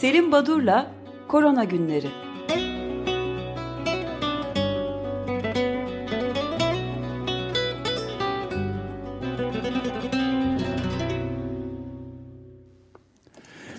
[0.00, 0.90] Selim Badur'la
[1.28, 2.06] Korona Günleri.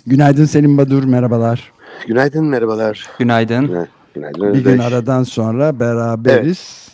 [0.07, 1.71] Günaydın Selim Badur, merhabalar.
[2.07, 3.09] Günaydın, merhabalar.
[3.19, 3.87] Günaydın.
[4.15, 4.53] Günaydın.
[4.53, 6.89] Bir gün aradan sonra beraberiz.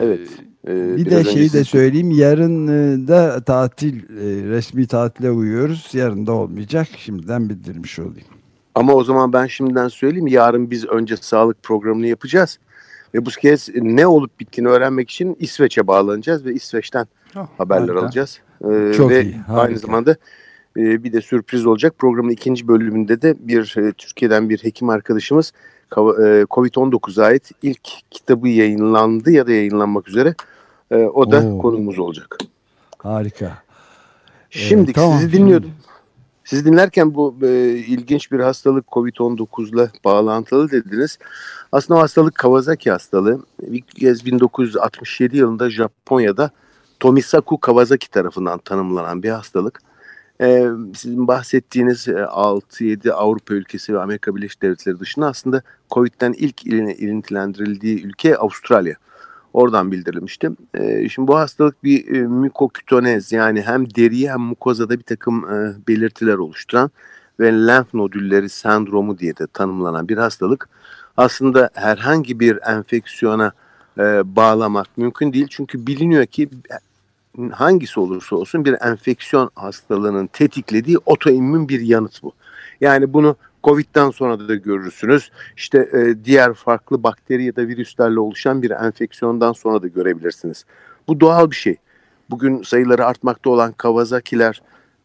[0.00, 0.18] Evet.
[0.18, 0.28] evet.
[0.68, 5.88] Ee, bir de şeyi de söyleyeyim, yarın e, da tatil, e, resmi tatile uyuyoruz.
[5.92, 6.88] Yarın da olmayacak.
[6.96, 8.39] Şimdiden bildirmiş olayım.
[8.74, 10.26] Ama o zaman ben şimdiden söyleyeyim.
[10.26, 12.58] Yarın biz önce sağlık programını yapacağız.
[13.14, 17.06] Ve bu kez ne olup bittiğini öğrenmek için İsveç'e bağlanacağız ve İsveç'ten
[17.36, 18.00] oh, haberler harika.
[18.00, 18.40] alacağız.
[18.64, 19.34] Ee, Çok ve iyi.
[19.34, 19.62] Harika.
[19.62, 20.16] Aynı zamanda
[20.76, 21.94] e, bir de sürpriz olacak.
[21.98, 25.52] Programın ikinci bölümünde de bir e, Türkiye'den bir hekim arkadaşımız
[25.92, 30.34] e, Covid-19'a ait ilk kitabı yayınlandı ya da yayınlanmak üzere.
[30.90, 31.58] E, o da Oo.
[31.58, 32.38] konuğumuz olacak.
[32.98, 33.58] Harika.
[34.50, 35.70] Şimdi ee, tamam, sizi dinliyordum.
[36.50, 41.18] Sizi dinlerken bu e, ilginç bir hastalık Covid-19 ile bağlantılı dediniz.
[41.72, 43.42] Aslında o hastalık Kawasaki hastalığı.
[43.62, 46.50] İlk kez 1967 yılında Japonya'da
[47.00, 49.80] Tomisaku Kawasaki tarafından tanımlanan bir hastalık.
[50.40, 50.66] Ee,
[50.96, 58.36] sizin bahsettiğiniz 6-7 Avrupa ülkesi ve Amerika Birleşik Devletleri dışında aslında COVID'den ilk ilintilendirildiği ülke
[58.36, 58.94] Avustralya.
[59.52, 60.50] Oradan bildirilmişti.
[60.74, 65.74] Ee, şimdi bu hastalık bir e, mükokütonez yani hem deriyi hem mukozada bir takım e,
[65.88, 66.90] belirtiler oluşturan
[67.40, 70.68] ve lenf nodülleri sendromu diye de tanımlanan bir hastalık.
[71.16, 73.52] Aslında herhangi bir enfeksiyona
[73.98, 75.46] e, bağlamak mümkün değil.
[75.50, 76.48] Çünkü biliniyor ki
[77.52, 82.32] hangisi olursa olsun bir enfeksiyon hastalığının tetiklediği otoimmün bir yanıt bu.
[82.80, 85.30] Yani bunu Covid'den sonra da görürsünüz.
[85.56, 90.64] İşte e, diğer farklı bakteri ya da virüslerle oluşan bir enfeksiyondan sonra da görebilirsiniz.
[91.08, 91.76] Bu doğal bir şey.
[92.30, 94.62] Bugün sayıları artmakta olan Kawasaki'ler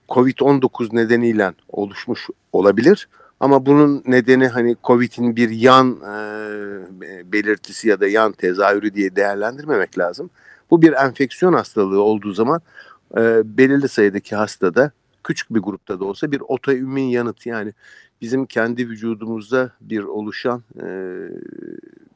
[0.10, 3.08] Covid-19 nedeniyle oluşmuş olabilir.
[3.40, 9.98] Ama bunun nedeni hani Covid'in bir yan e, belirtisi ya da yan tezahürü diye değerlendirmemek
[9.98, 10.30] lazım.
[10.72, 12.62] Bu bir enfeksiyon hastalığı olduğu zaman
[13.18, 14.92] e, belirli sayıdaki hastada
[15.26, 17.74] küçük bir grupta da olsa bir otoimmün yanıt yani
[18.22, 20.88] bizim kendi vücudumuzda bir oluşan e,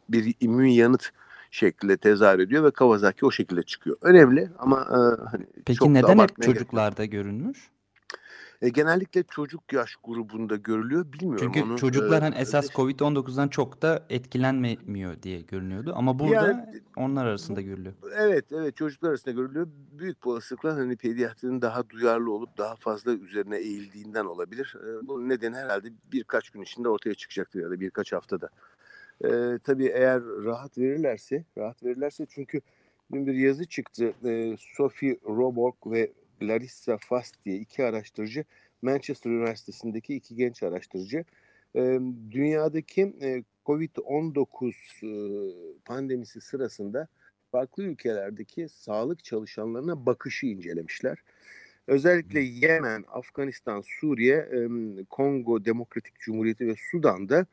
[0.09, 1.11] bir immün yanıt
[1.51, 3.97] şekilde tezahür ediyor ve Kawasaki o şekilde çıkıyor.
[4.01, 7.11] Önemli ama e, hani Peki çok neden hep çocuklarda gerek.
[7.11, 7.69] görünmüş?
[8.61, 11.13] E, genellikle çocuk yaş grubunda görülüyor.
[11.13, 11.51] Bilmiyorum.
[11.53, 15.93] Çünkü onu, çocuklar hani esas Covid-19'dan çok da etkilenmiyor diye görünüyordu.
[15.95, 17.95] Ama burada yani, onlar arasında görülüyor.
[18.17, 19.67] Evet, evet çocuklar arasında görülüyor.
[19.91, 24.75] Büyük olasılıkla hani pediatrinin daha duyarlı olup daha fazla üzerine eğildiğinden olabilir.
[24.83, 28.49] E, bunun nedeni herhalde birkaç gün içinde ortaya çıkacaktır ya da birkaç haftada.
[29.23, 32.61] E, tabii eğer rahat verirlerse, rahat verirlerse çünkü
[33.11, 34.13] bir yazı çıktı.
[34.25, 36.11] E, Sophie Roborg ve
[36.41, 38.45] Larissa Fast diye iki araştırıcı
[38.81, 41.25] Manchester Üniversitesi'ndeki iki genç araştırıcı
[42.31, 43.13] dünyadaki
[43.65, 44.73] Covid-19
[45.85, 47.07] pandemisi sırasında
[47.51, 51.17] farklı ülkelerdeki sağlık çalışanlarına bakışı incelemişler.
[51.87, 54.49] Özellikle Yemen, Afganistan, Suriye,
[55.09, 57.45] Kongo Demokratik Cumhuriyeti ve Sudan'da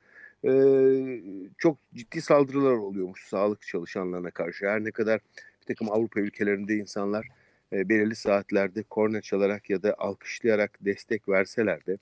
[1.58, 4.66] çok ciddi saldırılar oluyormuş sağlık çalışanlarına karşı.
[4.66, 5.20] Her ne kadar
[5.60, 7.28] bir takım Avrupa ülkelerinde insanlar
[7.72, 11.98] e, belirli saatlerde korna çalarak ya da alkışlayarak destek verseler de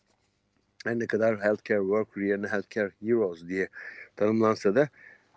[0.85, 3.69] her ne kadar healthcare worker yerine healthcare heroes diye
[4.17, 4.89] tanımlansa da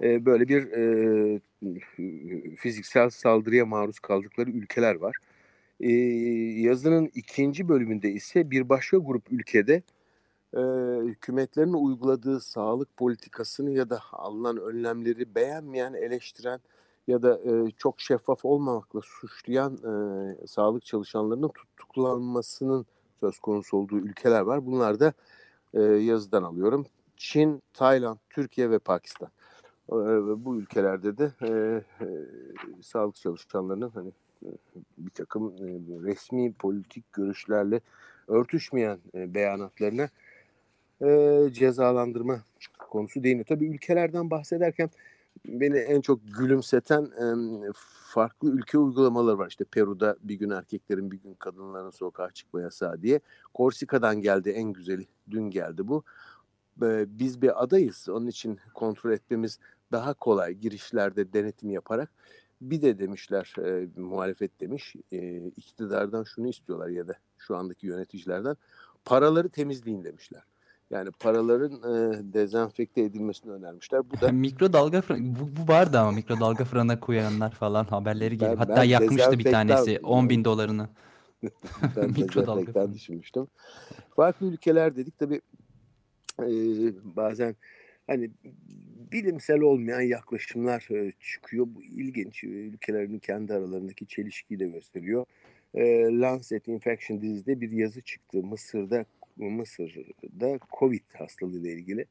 [0.01, 1.39] e, böyle bir e,
[2.55, 5.15] fiziksel saldırıya maruz kaldıkları ülkeler var.
[5.79, 5.91] E,
[6.61, 9.81] yazının ikinci bölümünde ise bir başka grup ülkede
[10.53, 10.61] e,
[11.03, 16.59] hükümetlerin uyguladığı sağlık politikasını ya da alınan önlemleri beğenmeyen, eleştiren
[17.07, 22.85] ya da e, çok şeffaf olmamakla suçlayan e, sağlık çalışanlarının tutuklanmasının
[23.19, 24.65] söz konusu olduğu ülkeler var.
[24.65, 25.13] Bunlar da
[25.73, 26.85] e, yazıdan alıyorum.
[27.17, 29.29] Çin, Tayland, Türkiye ve Pakistan.
[29.89, 29.95] E,
[30.45, 31.47] bu ülkelerde de e,
[32.05, 32.07] e,
[32.81, 34.11] sağlık çalışanlarının hani
[34.97, 35.65] bir takım e,
[36.07, 37.81] resmi politik görüşlerle
[38.27, 40.09] örtüşmeyen e, beyanatlarına
[41.01, 42.39] e, cezalandırma
[42.79, 43.45] konusu değiniyor.
[43.45, 44.89] Tabii ülkelerden bahsederken
[45.45, 47.11] beni en çok gülümseten
[48.13, 49.47] farklı ülke uygulamaları var.
[49.47, 53.19] İşte Peru'da bir gün erkeklerin bir gün kadınların sokağa çıkma yasağı diye.
[53.53, 55.07] Korsika'dan geldi en güzeli.
[55.31, 56.03] Dün geldi bu.
[57.07, 58.09] Biz bir adayız.
[58.09, 59.59] Onun için kontrol etmemiz
[59.91, 62.11] daha kolay girişlerde denetim yaparak.
[62.61, 68.57] Bir de demişler e, muhalefet demiş e, iktidardan şunu istiyorlar ya da şu andaki yöneticilerden
[69.05, 70.43] paraları temizleyin demişler.
[70.89, 74.09] Yani paraların e, dezenfekte edilmesini önermişler.
[74.09, 78.57] Bu da mikrodalga bu, bu vardı ama mikrodalga fırına koyanlar falan haberleri geliyor.
[78.57, 80.89] Hatta ben yakmıştı bir tanesi 10 bin dolarını.
[81.95, 83.47] ben mikrodalga düşünmüştüm.
[84.15, 85.41] Farklı ülkeler dedik tabi
[86.39, 86.47] e,
[87.15, 87.55] bazen
[88.07, 88.31] hani
[89.11, 91.67] bilimsel olmayan yaklaşımlar e, çıkıyor.
[91.69, 92.43] Bu ilginç.
[92.43, 95.25] Ülkelerin kendi aralarındaki çelişkiyi de gösteriyor.
[95.73, 95.83] E,
[96.19, 98.43] Lancet Infection dizide bir yazı çıktı.
[98.43, 99.05] Mısır'da
[99.37, 102.05] Mısır'da Covid hastalığıyla ilgili.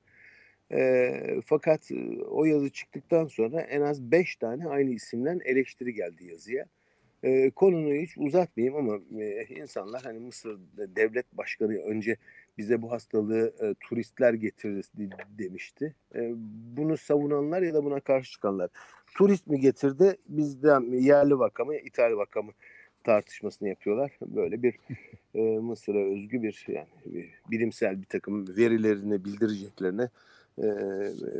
[0.72, 1.90] E, fakat
[2.28, 6.66] o yazı çıktıktan sonra en az 5 tane aynı isimden eleştiri geldi yazıya.
[7.22, 12.16] E, konuyu hiç uzatmayayım ama e, insanlar hani Mısır devlet başkanı önce
[12.58, 14.86] bize bu hastalığı e, turistler getirir
[15.38, 15.94] demişti.
[16.14, 16.32] E,
[16.76, 18.70] bunu savunanlar ya da buna karşı çıkanlar.
[19.16, 22.52] Turist mi getirdi bizden yerli vaka mı İtalya vaka mı
[23.06, 24.18] tartışmasını yapıyorlar.
[24.26, 24.74] Böyle bir
[25.34, 30.08] e, Mısır'a özgü bir yani bir, bilimsel bir takım verilerini bildireceklerine
[30.58, 30.66] e,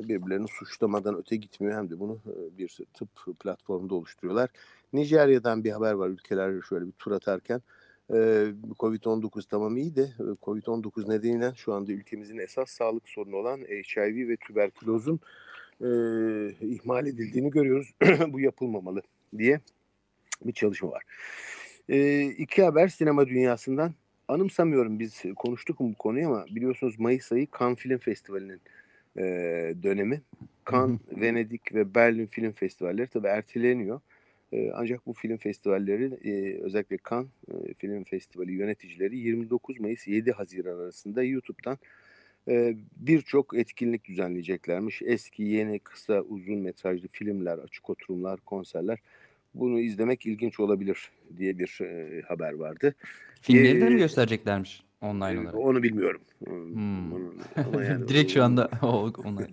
[0.09, 1.79] birbirlerini suçlamadan öte gitmiyor.
[1.79, 3.09] Hem de bunu e, bir tıp
[3.41, 4.51] platformunda oluşturuyorlar.
[4.93, 7.61] Nijerya'dan bir haber var ülkeler şöyle bir tur atarken.
[8.79, 14.37] Covid-19 tamam iyi de Covid-19 nedeniyle şu anda ülkemizin esas sağlık sorunu olan HIV ve
[14.37, 15.21] tüberkülozun
[15.81, 15.89] e,
[16.61, 17.95] ihmal edildiğini görüyoruz.
[18.33, 19.03] Bu yapılmamalı
[19.39, 19.61] diye
[20.45, 21.03] bir çalışma var.
[21.89, 23.95] E, iki haber sinema dünyasından.
[24.29, 28.61] Anımsamıyorum biz konuştuk mu bu konuyu ama biliyorsunuz Mayıs ayı Cannes Film Festivali'nin
[29.17, 29.23] e,
[29.83, 30.23] dönemi.
[30.71, 34.01] Cannes, Venedik ve Berlin Film Festivalleri tabii erteleniyor.
[34.53, 40.33] E, ancak bu film festivalleri e, özellikle Cannes e, Film Festivali yöneticileri 29 Mayıs 7
[40.33, 41.79] Haziran arasında YouTube'dan
[42.49, 45.03] e, birçok etkinlik düzenleyeceklermiş.
[45.03, 48.99] Eski, yeni, kısa, uzun metrajlı filmler, açık oturumlar, konserler.
[49.59, 52.95] Bunu izlemek ilginç olabilir diye bir e, haber vardı.
[53.43, 55.55] Filmleri de mi göstereceklermiş online olarak?
[55.55, 56.21] Onu bilmiyorum.
[56.45, 57.13] Hmm.
[57.13, 57.35] Onu,
[57.85, 59.47] yani, Direkt şu anda ona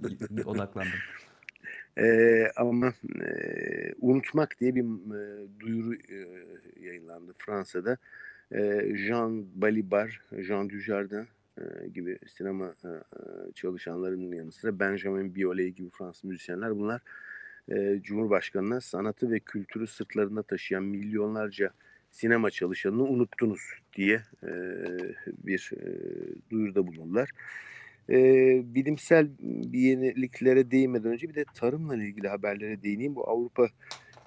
[0.46, 0.92] odaklandım.
[1.98, 3.30] E, ama e,
[4.02, 6.18] unutmak diye bir e, duyuru e,
[6.86, 7.98] yayınlandı Fransa'da.
[8.52, 11.28] E, Jean Balibar, Jean Dujardin
[11.58, 12.92] e, gibi sinema e,
[13.54, 17.02] çalışanlarının yanı sıra Benjamin Biolay gibi Fransız müzisyenler bunlar e,
[18.02, 21.72] Cumhurbaşkanı'na sanatı ve kültürü sırtlarında taşıyan milyonlarca
[22.12, 23.62] sinema çalışanını unuttunuz
[23.96, 24.52] diye e,
[25.28, 25.86] bir e,
[26.50, 27.30] duyuruda bulundular
[28.10, 28.16] e,
[28.76, 33.16] bilimsel bir yeniliklere değinmeden önce bir de tarımla ilgili haberlere değineyim.
[33.16, 33.68] Bu Avrupa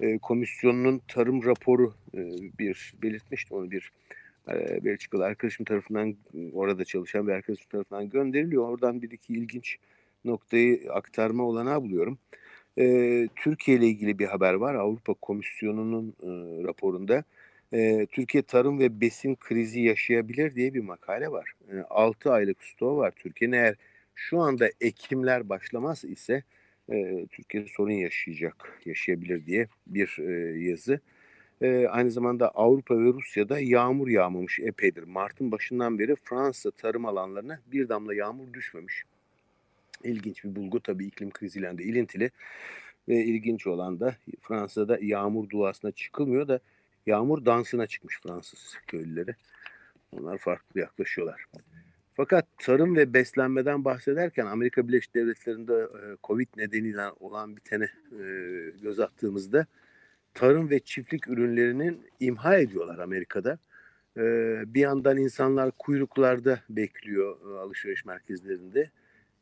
[0.01, 2.19] e, Komisyonu'nun tarım raporu e,
[2.59, 3.91] bir belirtmişti onu bir
[4.49, 6.15] e, Belçikalı arkadaşım tarafından
[6.53, 8.69] orada çalışan bir arkadaşım tarafından gönderiliyor.
[8.69, 9.77] Oradan bir iki ilginç
[10.25, 12.17] noktayı aktarma olanağı buluyorum.
[12.33, 12.46] E,
[13.35, 14.75] Türkiye ile ilgili bir haber var.
[14.75, 16.27] Avrupa Komisyonu'nun e,
[16.67, 17.23] raporunda
[17.73, 21.53] e, Türkiye tarım ve besin krizi yaşayabilir diye bir makale var.
[21.71, 23.55] E, 6 aylık stoğu var Türkiye'nin.
[23.55, 23.75] Eğer
[24.15, 26.43] şu anda ekimler başlamaz ise
[26.91, 30.99] e, Türkiye sorun yaşayacak, yaşayabilir diye bir e, yazı.
[31.61, 35.03] E, aynı zamanda Avrupa ve Rusya'da yağmur yağmamış epeydir.
[35.03, 39.03] Mart'ın başından beri Fransa tarım alanlarına bir damla yağmur düşmemiş.
[40.03, 42.31] İlginç bir bulgu tabii iklim kriziyle de ilintili.
[43.07, 46.59] Ve ilginç olan da Fransa'da yağmur duasına çıkılmıyor da
[47.05, 49.35] yağmur dansına çıkmış Fransız köylüleri.
[50.11, 51.45] Onlar farklı yaklaşıyorlar.
[52.13, 58.23] Fakat tarım ve beslenmeden bahsederken Amerika Birleşik Devletleri'nde e, Covid nedeniyle olan bitene e,
[58.81, 59.65] göz attığımızda
[60.33, 63.59] tarım ve çiftlik ürünlerinin imha ediyorlar Amerika'da.
[64.17, 64.23] E,
[64.73, 68.91] bir yandan insanlar kuyruklarda bekliyor alışveriş merkezlerinde.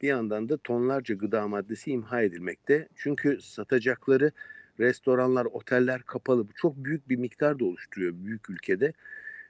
[0.02, 2.88] Bir yandan da tonlarca gıda maddesi imha edilmekte.
[2.96, 4.32] Çünkü satacakları
[4.80, 6.48] restoranlar, oteller kapalı.
[6.48, 8.94] Bu çok büyük bir miktar da oluşturuyor büyük ülkede.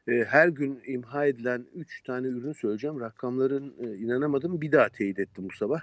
[0.07, 2.99] Her gün imha edilen 3 tane ürün söyleyeceğim.
[2.99, 4.61] Rakamların inanamadım.
[4.61, 5.81] Bir daha teyit ettim bu sabah.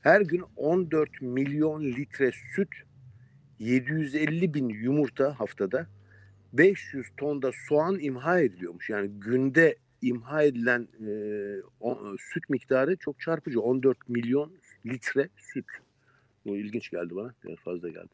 [0.00, 2.68] Her gün 14 milyon litre süt,
[3.58, 5.86] 750 bin yumurta haftada,
[6.52, 8.90] 500 ton da soğan imha ediliyormuş.
[8.90, 11.10] Yani günde imha edilen e,
[11.80, 13.60] o, süt miktarı çok çarpıcı.
[13.60, 14.52] 14 milyon
[14.86, 15.66] litre süt.
[16.46, 17.34] Bu ilginç geldi bana.
[17.44, 18.08] Biraz fazla geldi.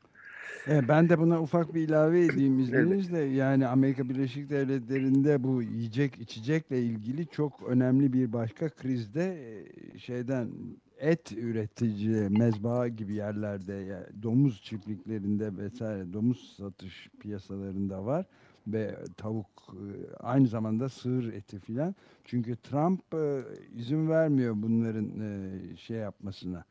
[0.67, 3.19] Evet, ben de buna ufak bir ilave edeyim izninizle.
[3.19, 9.59] Yani Amerika Birleşik Devletleri'nde bu yiyecek içecekle ilgili çok önemli bir başka krizde
[9.99, 10.49] şeyden
[10.99, 18.27] et üretici mezba gibi yerlerde yani domuz çiftliklerinde vesaire domuz satış piyasalarında var
[18.67, 19.75] ve tavuk
[20.21, 21.95] aynı zamanda sığır eti filan.
[22.25, 23.03] Çünkü Trump
[23.75, 25.11] izin vermiyor bunların
[25.77, 26.65] şey yapmasına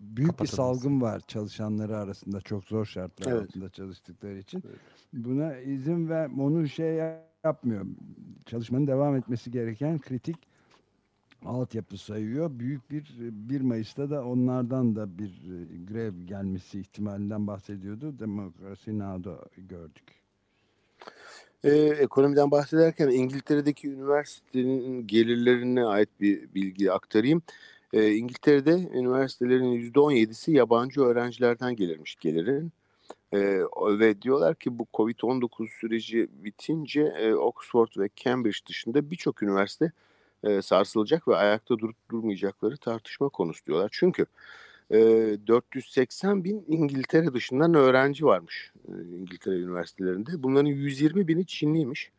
[0.00, 3.42] büyük bir salgın var çalışanları arasında çok zor şartlar evet.
[3.42, 4.62] altında çalıştıkları için.
[4.66, 4.80] Evet.
[5.12, 7.00] Buna izin ver, onu şey
[7.44, 7.86] yapmıyor.
[8.46, 10.36] Çalışmanın devam etmesi gereken kritik
[11.44, 12.58] altyapı sayıyor.
[12.58, 15.42] Büyük bir 1 Mayıs'ta da onlardan da bir
[15.86, 18.18] grev gelmesi ihtimalinden bahsediyordu.
[18.18, 20.17] Demokrasi Now'da gördük.
[21.64, 27.42] Ee, ekonomiden bahsederken İngiltere'deki üniversitenin gelirlerine ait bir bilgi aktarayım.
[27.92, 32.72] Ee, İngiltere'de üniversitelerin %17'si yabancı öğrencilerden gelirmiş gelirin.
[33.32, 33.38] Ee,
[33.98, 39.92] ve diyorlar ki bu Covid-19 süreci bitince e, Oxford ve Cambridge dışında birçok üniversite
[40.44, 43.88] e, sarsılacak ve ayakta durup durmayacakları tartışma konusu diyorlar.
[43.92, 44.26] Çünkü
[44.90, 50.42] 480 bin İngiltere dışından öğrenci varmış e, İngiltere üniversitelerinde.
[50.42, 52.10] Bunların 120 bini Çinliymiş.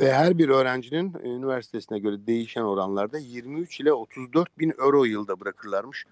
[0.00, 6.06] Ve her bir öğrencinin üniversitesine göre değişen oranlarda 23 ile 34 bin euro yılda bırakırlarmış.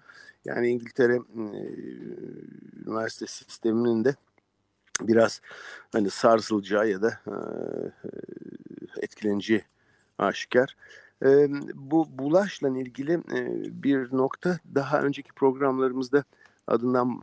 [0.45, 1.19] Yani İngiltere e,
[2.85, 4.15] üniversite sisteminin de
[5.01, 5.41] biraz
[5.91, 7.33] hani sarsılacağı ya da e,
[10.17, 10.75] aşikar.
[11.25, 16.23] E, bu bulaşla ilgili e, bir nokta daha önceki programlarımızda
[16.67, 17.21] adından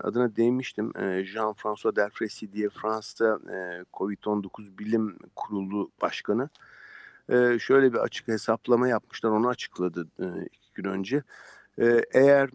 [0.00, 0.92] adına değinmiştim.
[0.96, 6.48] E, Jean-François Delfrécy diye Fransa e, Covid-19 Bilim Kurulu Başkanı.
[7.58, 9.30] Şöyle bir açık hesaplama yapmışlar.
[9.30, 10.08] Onu açıkladı
[10.52, 11.22] iki gün önce.
[12.12, 12.50] Eğer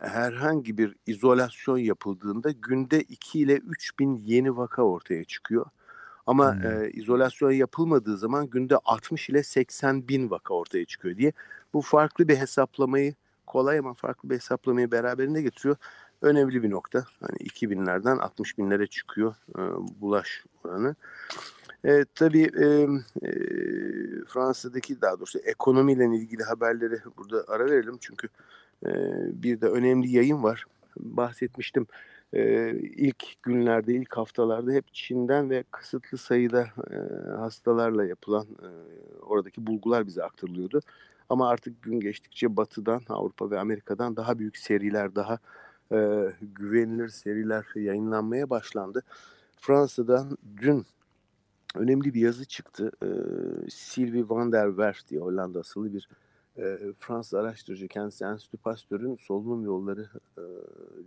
[0.00, 5.66] herhangi bir izolasyon yapıldığında günde 2 ile 3 bin yeni vaka ortaya çıkıyor.
[6.26, 6.84] Ama hmm.
[6.84, 11.32] e, izolasyon yapılmadığı zaman günde 60 ile 80 bin vaka ortaya çıkıyor diye
[11.74, 13.14] bu farklı bir hesaplamayı
[13.46, 15.76] kolay ama farklı bir hesaplamayı beraberinde getiriyor.
[16.22, 17.04] Önemli bir nokta.
[17.20, 19.60] Hani 2000'lerden 60 binlere çıkıyor e,
[20.00, 20.94] bulaş oranı.
[21.84, 22.66] E, tabii e,
[23.26, 23.30] e,
[24.28, 27.98] Fransa'daki daha doğrusu ekonomiyle ilgili haberleri burada ara verelim.
[28.00, 28.28] Çünkü
[28.86, 28.90] e,
[29.42, 30.64] bir de önemli yayın var.
[30.96, 31.86] Bahsetmiştim
[32.32, 36.96] e, ilk günlerde, ilk haftalarda hep Çin'den ve kısıtlı sayıda e,
[37.30, 38.68] hastalarla yapılan e,
[39.20, 40.80] oradaki bulgular bize aktarılıyordu.
[41.28, 45.38] Ama artık gün geçtikçe Batı'dan, Avrupa ve Amerika'dan daha büyük seriler, daha
[45.92, 49.02] e, güvenilir seriler yayınlanmaya başlandı.
[49.56, 50.86] Fransa'dan dün
[51.74, 52.92] önemli bir yazı çıktı.
[53.02, 53.08] E,
[53.70, 56.08] Sylvie van der Werf diye Hollanda asıllı bir
[56.58, 60.42] e, Fransız araştırıcı kendisi Enstitü Pasteur'ün solunum yolları e,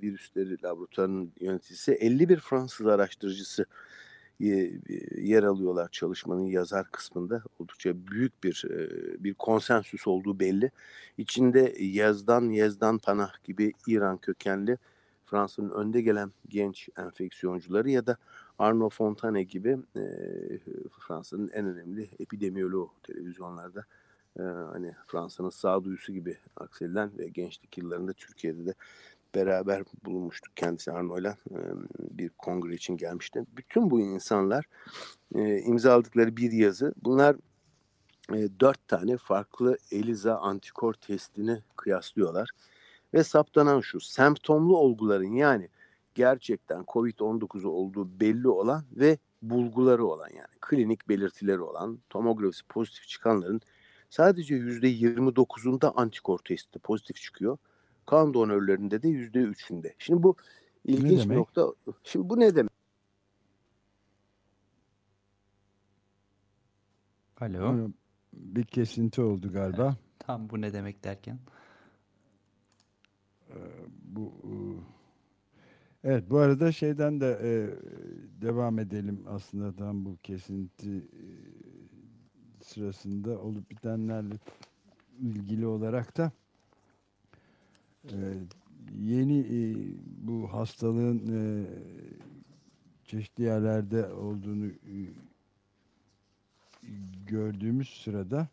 [0.02, 3.66] virüsleri laboratuvarının yöneticisi 51 Fransız araştırıcısı
[5.18, 7.44] yer alıyorlar çalışmanın yazar kısmında.
[7.60, 8.64] Oldukça büyük bir
[9.20, 10.72] bir konsensüs olduğu belli.
[11.18, 14.78] İçinde Yazdan, Yazdan Panah gibi İran kökenli
[15.26, 18.18] Fransa'nın önde gelen genç enfeksiyoncuları ya da
[18.60, 20.04] Arnaud Fontane gibi e,
[21.00, 23.86] Fransa'nın en önemli epidemiyoloğu televizyonlarda
[24.40, 28.74] e, hani Fransa'nın sağduyusu gibi aksedilen ve gençlik yıllarında Türkiye'de de
[29.36, 31.38] beraber bulunmuştuk kendisi Arno'yla
[32.00, 33.44] bir kongre için gelmişti.
[33.58, 34.66] Bütün bu insanlar
[35.66, 36.94] imzaladıkları bir yazı.
[37.04, 37.36] Bunlar
[38.60, 42.50] dört tane farklı ELISA antikor testini kıyaslıyorlar.
[43.14, 45.70] Ve saptanan şu, semptomlu olguların yani
[46.16, 53.62] gerçekten COVID-19'u olduğu belli olan ve bulguları olan yani klinik belirtileri olan tomografisi pozitif çıkanların
[54.10, 57.58] sadece %29'unda antikor testi pozitif çıkıyor.
[58.06, 59.96] Kan donörlerinde de yüzde üçünde.
[59.98, 60.36] Şimdi bu
[60.86, 61.68] ilginç bir nokta.
[62.04, 62.72] Şimdi bu ne demek?
[67.42, 67.90] Alo.
[68.34, 69.98] Bir kesinti oldu galiba.
[70.20, 71.40] Tam bu ne demek derken?
[73.50, 73.56] Ee,
[74.04, 74.54] bu e,
[76.06, 77.52] Evet bu arada şeyden de e,
[78.42, 81.26] devam edelim aslında tam bu kesinti e,
[82.76, 84.36] sırasında olup bitenlerle
[85.20, 86.32] ilgili olarak da
[88.04, 88.18] e,
[89.00, 89.76] yeni e,
[90.28, 91.66] bu hastalığın e,
[93.06, 94.98] çeşitli yerlerde olduğunu e,
[97.28, 98.48] gördüğümüz sırada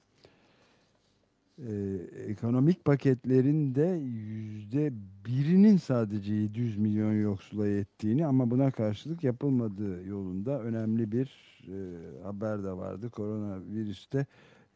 [1.69, 4.93] e, ekonomik paketlerin de yüzde
[5.27, 11.27] birinin sadece 700 milyon yoksula yettiğini ama buna karşılık yapılmadığı yolunda önemli bir
[11.69, 11.77] e,
[12.23, 13.11] haber de vardı.
[13.11, 14.27] Koronavirüste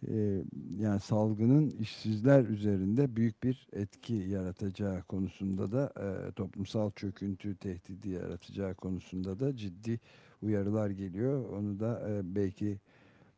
[0.09, 0.45] e,
[0.79, 8.75] yani salgının işsizler üzerinde büyük bir etki yaratacağı konusunda da e, toplumsal çöküntü tehdidi yaratacağı
[8.75, 10.01] konusunda da ciddi
[10.43, 11.49] uyarılar geliyor.
[11.49, 12.81] Onu da e, belki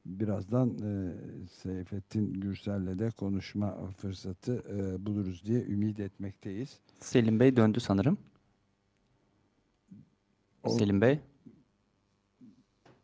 [0.07, 1.13] birazdan e,
[1.51, 6.79] Seyfettin Gürsel'le de konuşma fırsatı e, buluruz diye ümit etmekteyiz.
[7.01, 8.19] Selim Bey döndü sanırım.
[10.63, 11.21] O, Selim Bey.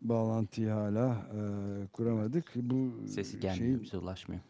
[0.01, 1.41] Bağlantıyı hala e,
[1.87, 2.53] kuramadık.
[2.57, 4.43] Bu Sesi gelmiyor, şeyin, bize ulaşmıyor.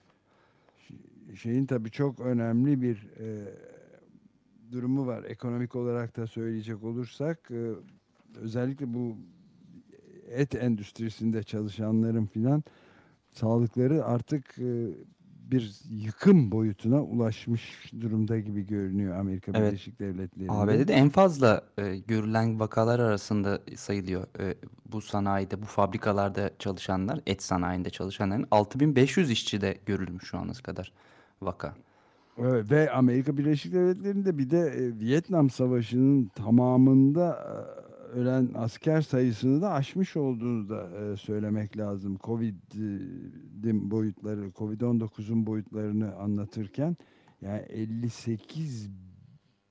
[1.35, 3.55] Şeyin tabii çok önemli bir e,
[4.73, 5.25] durumu var.
[5.25, 7.73] Ekonomik olarak da söyleyecek olursak e,
[8.35, 9.17] özellikle bu
[10.35, 12.64] et endüstrisinde çalışanların filan
[13.33, 14.88] sağlıkları artık e,
[15.50, 19.69] bir yıkım boyutuna ulaşmış durumda gibi görünüyor Amerika evet.
[19.69, 20.53] Birleşik Devletleri'nde.
[20.53, 24.26] ABD'de en fazla e, görülen vakalar arasında sayılıyor.
[24.41, 24.55] E,
[24.93, 30.93] bu sanayide, bu fabrikalarda çalışanlar, et sanayinde çalışanların 6500 işçide görülmüş şu ana kadar
[31.43, 31.75] vaka.
[32.38, 37.84] Evet, ve Amerika Birleşik Devletleri'nde bir de e, Vietnam Savaşı'nın tamamında e,
[38.14, 42.18] ölen asker sayısını da aşmış olduğunu da e, söylemek lazım.
[42.25, 46.97] Covid'in boyutları, Covid-19'un boyutlarını anlatırken
[47.40, 48.90] yani 58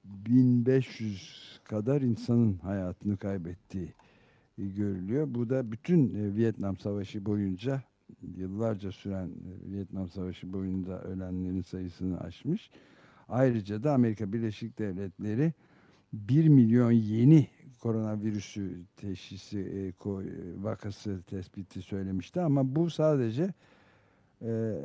[0.03, 3.93] 1500 kadar insanın hayatını kaybettiği
[4.57, 5.27] görülüyor.
[5.29, 7.83] Bu da bütün e, Vietnam Savaşı boyunca
[8.37, 12.69] yıllarca süren e, Vietnam Savaşı boyunca ölenlerin sayısını aşmış.
[13.29, 15.53] Ayrıca da Amerika Birleşik Devletleri
[16.13, 17.47] 1 milyon yeni
[17.83, 20.05] koronavirüsü teşhisi e,
[20.61, 23.53] vakası tespiti söylemişti ama bu sadece
[24.41, 24.75] e,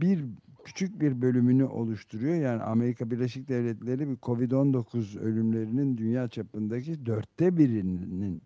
[0.00, 0.24] bir
[0.64, 2.34] küçük bir bölümünü oluşturuyor.
[2.34, 8.42] Yani Amerika Birleşik Devletleri bir Covid-19 ölümlerinin dünya çapındaki dörtte birinin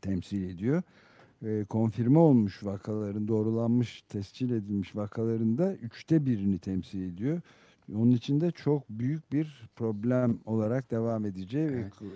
[0.00, 0.82] temsil ediyor.
[1.42, 7.40] E, konfirme olmuş vakaların, doğrulanmış, tescil edilmiş vakalarında üçte birini temsil ediyor.
[7.94, 12.02] Onun için de çok büyük bir problem olarak devam edeceği evet.
[12.02, 12.06] ve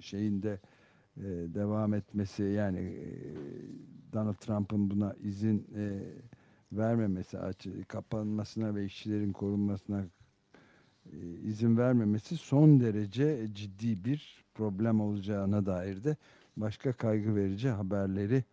[0.00, 0.60] şeyinde
[1.16, 1.22] e,
[1.54, 3.08] devam etmesi yani e,
[4.12, 6.02] Donald Trump'ın buna izin e,
[6.72, 10.04] vermemesi, açı, kapanmasına ve işçilerin korunmasına
[11.12, 16.16] e, izin vermemesi son derece ciddi bir problem olacağına dair de
[16.56, 18.44] başka kaygı verici haberleri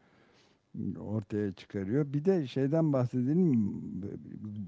[1.00, 2.14] ortaya çıkarıyor.
[2.14, 3.54] Bir de şeyden bahsedelim.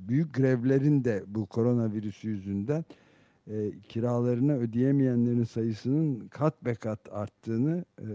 [0.08, 2.86] Büyük grevlerin de bu koronavirüsü yüzünden
[3.48, 8.08] e, kiralarını ödeyemeyenlerin sayısının kat be kat arttığını e,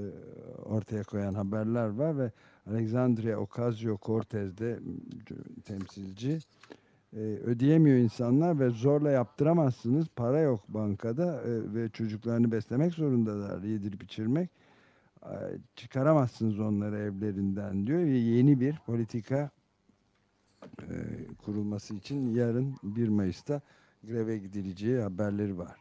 [0.64, 2.32] ortaya koyan haberler var ve
[2.70, 4.78] Alexandria Ocasio-Cortez'de
[5.64, 6.38] temsilci
[7.16, 10.06] e, ödeyemiyor insanlar ve zorla yaptıramazsınız.
[10.16, 14.50] Para yok bankada e, ve çocuklarını beslemek zorundalar, yedirip içirmek
[15.76, 19.50] çıkaramazsınız onları evlerinden diyor ve yeni bir politika
[20.82, 20.94] e,
[21.44, 23.60] kurulması için yarın 1 Mayıs'ta
[24.04, 25.76] greve gidileceği haberleri var.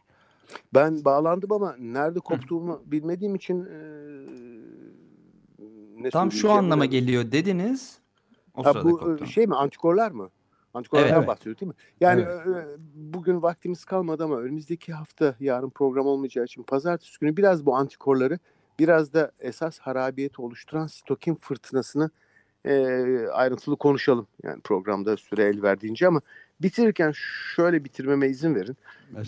[0.74, 3.78] Ben bağlandım ama nerede koptuğumu bilmediğim için e,
[5.96, 7.98] ne Tam şu anlama geliyor dediniz.
[8.56, 9.26] O ha, bu koptum.
[9.26, 10.30] şey mi antikorlar mı?
[10.74, 11.28] Antikorlardan evet.
[11.28, 11.74] bahsediyor değil mi?
[12.00, 12.78] Yani evet.
[12.94, 18.38] bugün vaktimiz kalmadı ama önümüzdeki hafta yarın program olmayacağı için pazartesi günü biraz bu antikorları
[18.78, 22.10] biraz da esas harabiyeti oluşturan sitokin fırtınasını
[22.64, 22.72] e,
[23.32, 24.26] ayrıntılı konuşalım.
[24.42, 26.20] Yani programda süre el verdiğince ama
[26.62, 27.12] bitirirken
[27.56, 28.76] şöyle bitirmeme izin verin.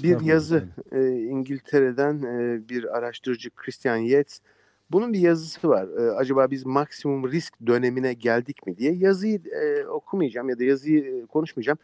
[0.03, 4.41] Bir yazı e, İngiltere'den e, bir araştırıcı Christian Yates
[4.91, 5.89] bunun bir yazısı var.
[5.99, 8.93] E, acaba biz maksimum risk dönemine geldik mi diye.
[8.93, 11.79] Yazıyı e, okumayacağım ya da yazıyı e, konuşmayacağım.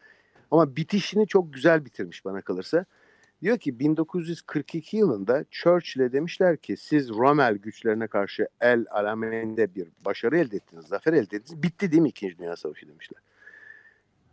[0.51, 2.85] Ama bitişini çok güzel bitirmiş bana kalırsa.
[3.43, 10.39] Diyor ki 1942 yılında Churchill'e demişler ki siz Rommel güçlerine karşı El Alameyn'de bir başarı
[10.39, 11.63] elde ettiniz, zafer elde ettiniz.
[11.63, 13.23] Bitti değil mi İkinci Dünya Savaşı demişler.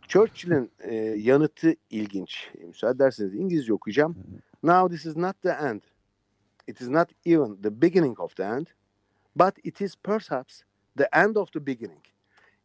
[0.08, 2.50] Churchill'in e, yanıtı ilginç.
[2.58, 4.16] E, müsaade ederseniz İngilizce okuyacağım.
[4.62, 5.80] Now this is not the end.
[6.66, 8.66] It is not even the beginning of the end.
[9.36, 10.60] But it is perhaps
[10.98, 12.04] the end of the beginning.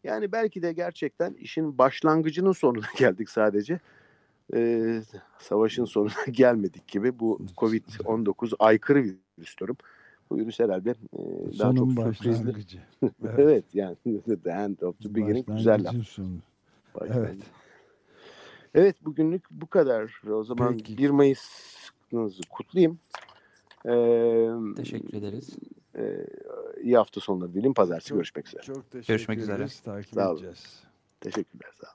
[0.03, 3.79] Yani belki de gerçekten işin başlangıcının sonuna geldik sadece
[4.53, 5.01] e,
[5.39, 9.77] savaşın sonuna gelmedik gibi bu Covid-19 aykırı virüs diyorum.
[10.29, 11.19] Bu virüs herhalde e,
[11.59, 12.49] daha Sonun çok sürprizli.
[13.03, 13.13] evet.
[13.37, 13.95] evet yani
[14.43, 15.95] the end of the beginning güzel laf.
[17.01, 17.37] Evet.
[18.73, 20.21] Evet bugünlük bu kadar.
[20.31, 20.97] O zaman Peki.
[20.97, 22.99] 1 Mayıs'ınızı kutlayayım.
[23.85, 25.49] Ee, teşekkür ederiz.
[25.97, 26.27] E,
[26.81, 27.73] iyi hafta sonları dilerim.
[27.73, 28.61] Pazartesi çok, görüşmek üzere.
[28.61, 29.67] Çok teşekkür Görüşmek üzere.
[29.85, 30.83] Takip sağ edeceğiz.
[31.21, 31.71] Teşekkürler.
[31.81, 31.94] Sağ olun.